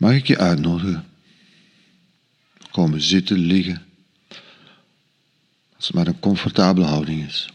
[0.00, 1.08] mag ik je uitnodigen.
[2.70, 3.86] Komen zitten, liggen.
[5.76, 7.48] Als het maar een comfortabele houding is.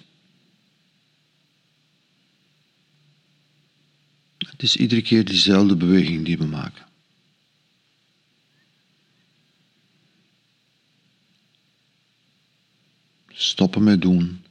[4.38, 6.86] Het is iedere keer diezelfde beweging die we maken.
[13.28, 14.46] Stoppen met doen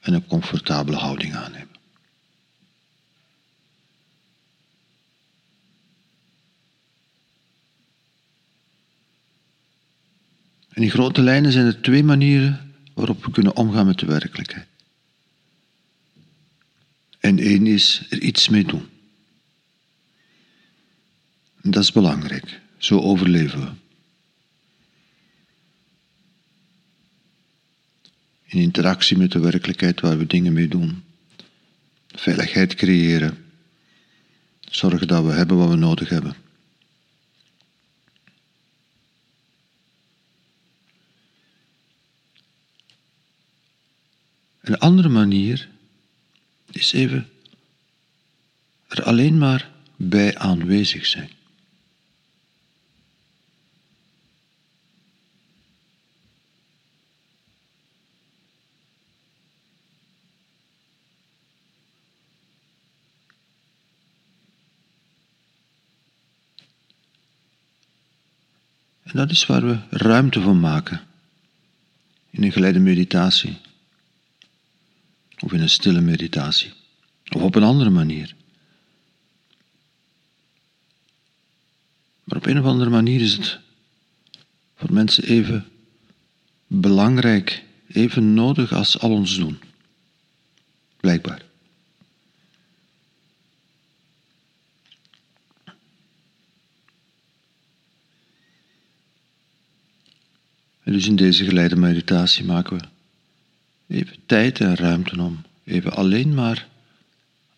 [0.00, 1.71] en een comfortabele houding aannemen.
[10.72, 14.66] En in grote lijnen zijn er twee manieren waarop we kunnen omgaan met de werkelijkheid.
[17.18, 18.88] En één is er iets mee doen.
[21.62, 22.60] En dat is belangrijk.
[22.78, 23.70] Zo overleven we.
[28.44, 31.04] In interactie met de werkelijkheid waar we dingen mee doen.
[32.08, 33.44] Veiligheid creëren.
[34.60, 36.41] Zorgen dat we hebben wat we nodig hebben.
[44.82, 45.68] Andere manier
[46.70, 47.28] is even
[48.88, 51.30] er alleen maar bij aanwezig zijn.
[69.02, 71.00] En dat is waar we ruimte voor maken
[72.30, 73.58] in een geleide meditatie
[75.42, 76.72] of in een stille meditatie
[77.30, 78.34] of op een andere manier.
[82.24, 83.58] Maar op een of andere manier is het
[84.74, 85.66] voor mensen even
[86.66, 89.58] belangrijk, even nodig als al ons doen.
[91.00, 91.42] Blijkbaar.
[100.82, 102.84] En dus in deze geleide meditatie maken we
[104.32, 106.68] tijd en ruimte om even alleen maar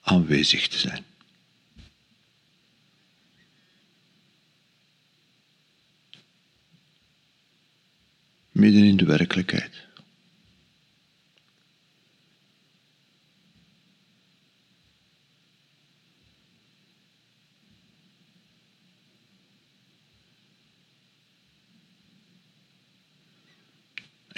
[0.02, 1.04] aanwezig te zijn.
[8.52, 9.83] Midden in de werkelijkheid.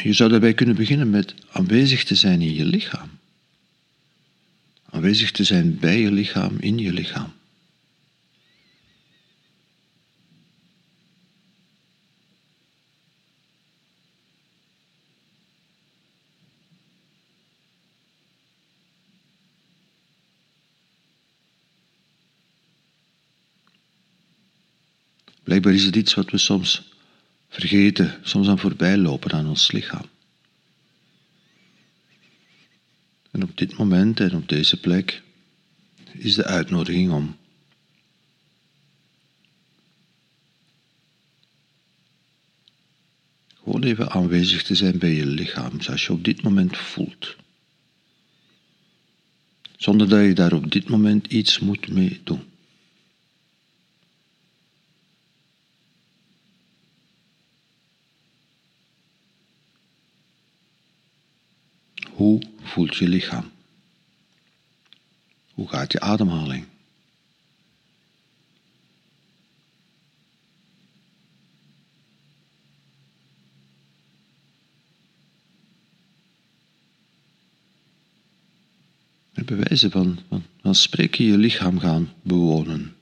[0.06, 3.10] Je zou daarbij kunnen beginnen met aanwezig te zijn in je lichaam.
[4.90, 7.32] Aanwezig te zijn bij je lichaam, in je lichaam.
[25.42, 26.95] Blijkbaar is het iets wat we soms
[27.60, 30.04] vergeten, soms aan voorbij lopen aan ons lichaam.
[33.30, 35.22] En op dit moment en op deze plek
[36.12, 37.36] is de uitnodiging om
[43.62, 47.36] gewoon even aanwezig te zijn bij je lichaam, zoals je op dit moment voelt.
[49.76, 52.55] Zonder dat je daar op dit moment iets moet mee doen.
[62.76, 63.50] Voelt je lichaam?
[65.54, 66.66] Hoe gaat je ademhaling?
[79.32, 82.95] En bewijzen van, van, van spreken je lichaam gaan bewonen.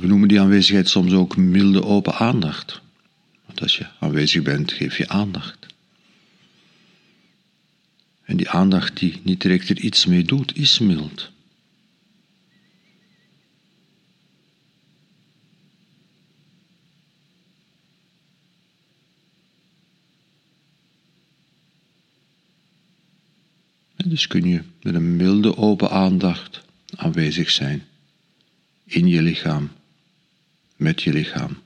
[0.00, 2.80] We noemen die aanwezigheid soms ook milde open aandacht.
[3.46, 5.66] Want als je aanwezig bent, geef je aandacht.
[8.24, 11.30] En die aandacht die niet direct er iets mee doet, is mild.
[23.96, 26.62] En dus kun je met een milde open aandacht
[26.96, 27.86] aanwezig zijn
[28.84, 29.70] in je lichaam
[30.76, 31.64] met je lichaam.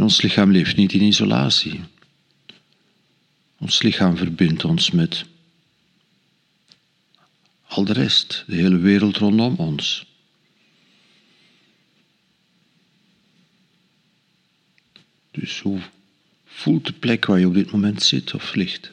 [0.00, 1.80] Ons lichaam leeft niet in isolatie.
[3.58, 5.24] Ons lichaam verbindt ons met
[7.70, 10.06] al de rest, de hele wereld rondom ons.
[15.30, 15.80] Dus hoe
[16.44, 18.92] voelt de plek waar je op dit moment zit of ligt?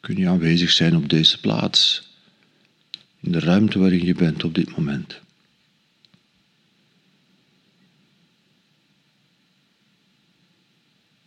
[0.00, 2.08] Kun je aanwezig zijn op deze plaats,
[3.20, 5.20] in de ruimte waarin je bent op dit moment?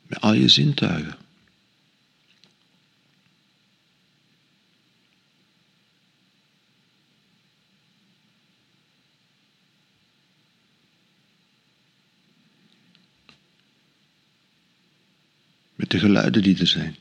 [0.01, 1.28] Met al je zintuigen.
[15.89, 16.95] De geluiden die er zijn.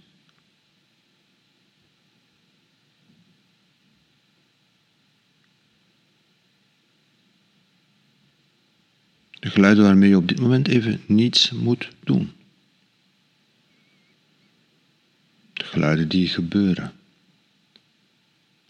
[9.40, 12.32] De geluiden waarmee je op dit moment even niets moet doen.
[15.68, 16.92] geluiden die gebeuren.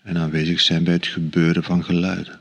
[0.03, 2.41] En aanwezig zijn bij het gebeuren van geluiden.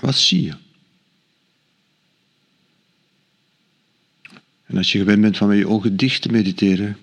[0.00, 0.54] Wat zie je?
[4.66, 6.96] En als je gewend bent van met je ogen dicht te mediteren,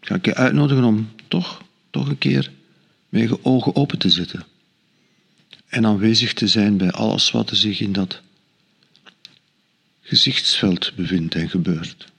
[0.00, 2.52] ga ik je uitnodigen om toch, toch een keer
[3.08, 4.44] met je ogen open te zetten.
[5.66, 8.20] En aanwezig te zijn bij alles wat er zich in dat
[10.00, 12.12] gezichtsveld bevindt en gebeurt.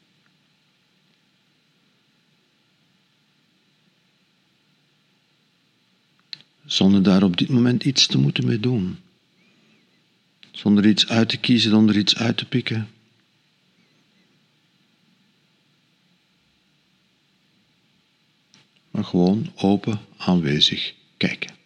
[6.65, 8.97] Zonder daar op dit moment iets te moeten mee doen.
[10.57, 12.89] Zonder iets uit te kiezen, zonder iets uit te pikken.
[18.91, 21.56] Maar gewoon open, aanwezig kijken.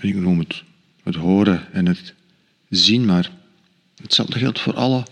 [0.00, 0.62] Ik noem het
[1.02, 2.14] het horen en het
[2.68, 3.30] zien, maar
[4.02, 5.06] hetzelfde geldt voor alle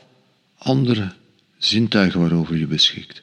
[0.59, 1.13] andere
[1.59, 3.23] zintuigen waarover je beschikt.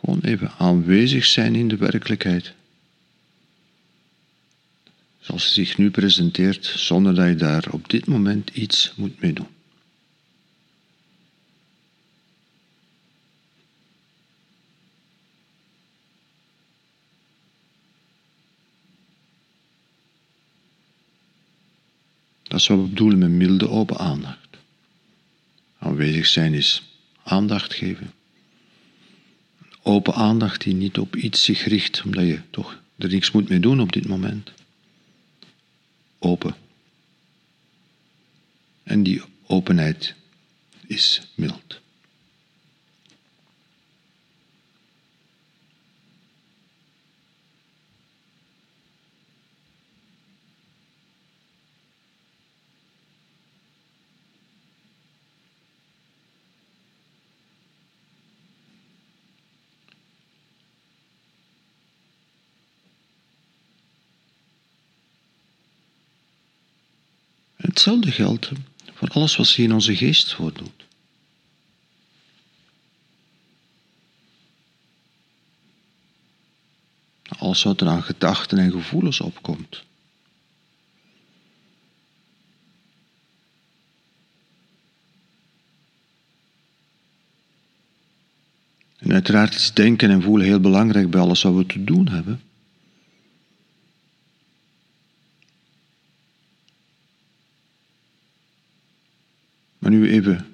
[0.00, 2.52] Gewoon even aanwezig zijn in de werkelijkheid.
[5.20, 9.32] Zoals ze zich nu presenteert, zonder dat je daar op dit moment iets moet mee
[9.32, 9.61] doen.
[22.52, 24.48] Dat is wat we bedoelen met milde open aandacht.
[25.78, 26.82] Aanwezig zijn is
[27.22, 28.12] aandacht geven.
[29.82, 33.60] Open aandacht die niet op iets zich richt, omdat je toch er niks moet mee
[33.60, 34.52] doen op dit moment.
[36.18, 36.54] Open.
[38.82, 40.14] En die openheid
[40.86, 41.80] is mild.
[67.72, 68.50] Hetzelfde geldt
[68.92, 70.84] voor alles wat zich in onze geest voordoet.
[77.38, 79.82] Alles wat er aan gedachten en gevoelens opkomt.
[88.98, 92.51] En uiteraard is denken en voelen heel belangrijk bij alles wat we te doen hebben.
[99.82, 100.46] Maar nu even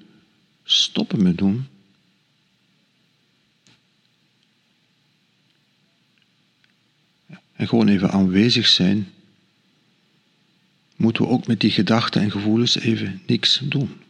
[0.64, 1.66] stoppen met doen.
[7.52, 9.12] En gewoon even aanwezig zijn.
[10.96, 14.00] Moeten we ook met die gedachten en gevoelens even niks doen.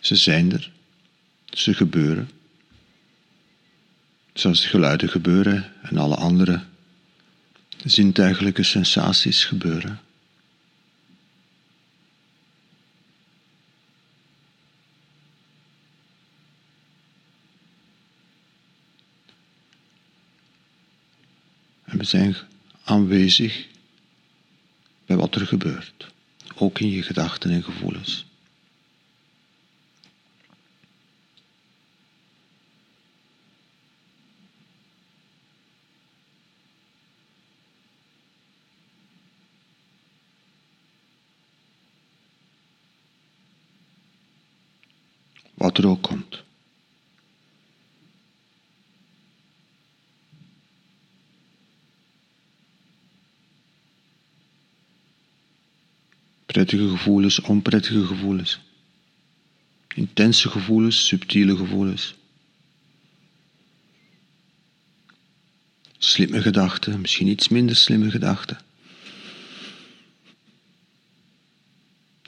[0.00, 0.72] Ze zijn er.
[1.44, 2.30] Ze gebeuren.
[4.32, 6.64] Zoals de geluiden gebeuren en alle andere
[7.84, 10.00] zintuigelijke sensaties gebeuren.
[22.02, 22.36] We zijn
[22.84, 23.66] aanwezig
[25.06, 26.06] bij wat er gebeurt,
[26.56, 28.26] ook in je gedachten en gevoelens.
[45.54, 46.42] Wat er ook komt.
[56.52, 58.60] Prettige gevoelens, onprettige gevoelens.
[59.94, 62.14] Intense gevoelens, subtiele gevoelens.
[65.98, 68.58] Slimme gedachten, misschien iets minder slimme gedachten.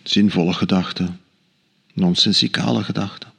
[0.03, 1.21] Zinvolle gedachten,
[1.93, 3.33] nonsensicale gedachten.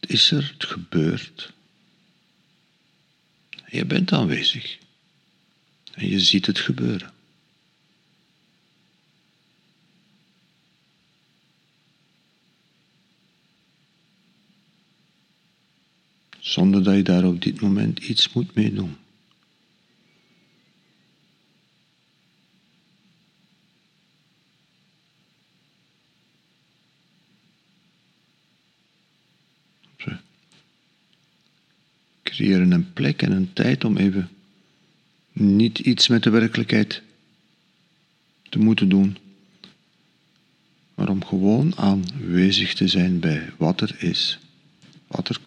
[0.00, 1.52] Het is er, het gebeurt.
[3.68, 4.78] Je bent aanwezig.
[5.92, 7.14] En je ziet het gebeuren.
[16.46, 18.96] Zonder dat je daar op dit moment iets moet mee doen.
[32.22, 34.28] Creëren een plek en een tijd om even
[35.32, 37.02] niet iets met de werkelijkheid
[38.48, 39.16] te moeten doen,
[40.94, 44.38] maar om gewoon aanwezig te zijn bij wat er is,
[45.06, 45.40] wat er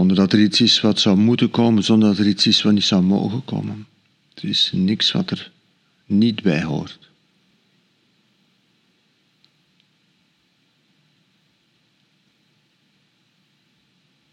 [0.00, 2.72] Zonder dat er iets is wat zou moeten komen, zonder dat er iets is wat
[2.72, 3.86] niet zou mogen komen.
[4.34, 5.50] Er is niks wat er
[6.04, 7.10] niet bij hoort.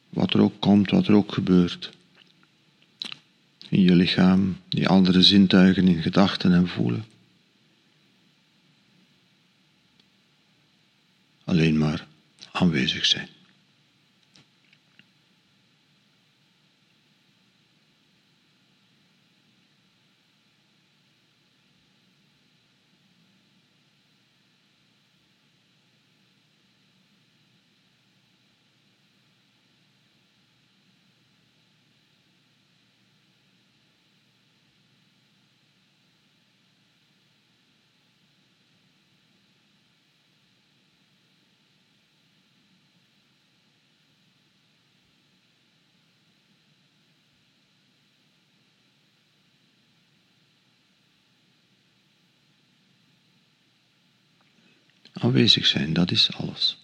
[0.10, 1.92] Wat er ook komt, wat er ook gebeurt.
[3.70, 7.06] In je lichaam, die andere zintuigen in gedachten en voelen.
[11.44, 12.08] Alleen maar
[12.52, 13.30] aanwezig zijn.
[55.20, 56.78] Aanwezig zijn, dat is alles.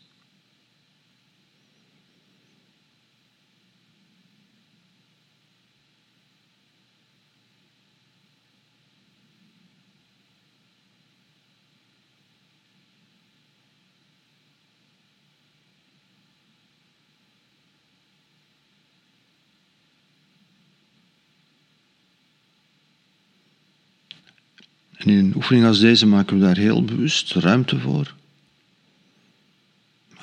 [25.04, 28.14] En in een oefening als deze maken we daar heel bewust ruimte voor.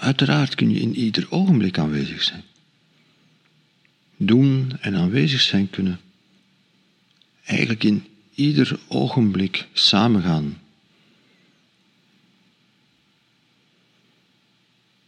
[0.01, 2.43] Uiteraard kun je in ieder ogenblik aanwezig zijn.
[4.17, 6.01] Doen en aanwezig zijn kunnen
[7.45, 10.61] eigenlijk in ieder ogenblik samengaan.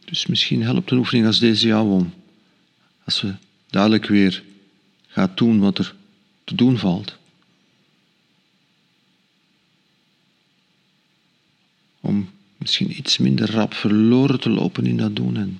[0.05, 2.13] Dus misschien helpt een oefening als deze jou om,
[3.03, 3.33] als we
[3.69, 4.43] dadelijk weer
[5.07, 5.95] gaat doen wat er
[6.43, 7.17] te doen valt,
[12.63, 15.37] misschien iets minder rap verloren te lopen in dat doen.
[15.37, 15.59] En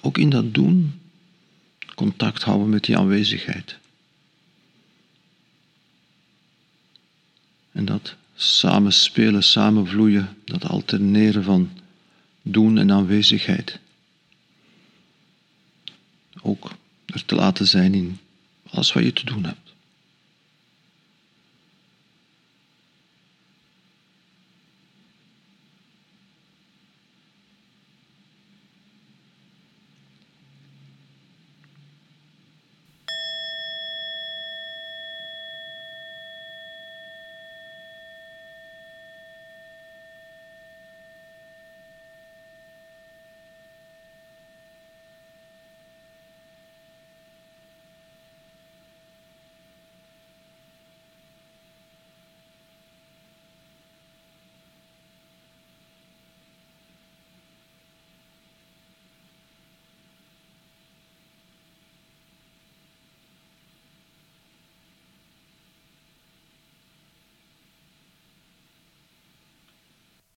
[0.00, 1.00] ook in dat doen
[1.94, 3.78] contact houden met die aanwezigheid.
[7.72, 11.70] En dat samen spelen, samen vloeien, dat alterneren van
[12.42, 13.78] doen en aanwezigheid.
[16.42, 16.70] Ook
[17.06, 18.18] er te laten zijn in
[18.70, 19.71] alles wat je te doen hebt.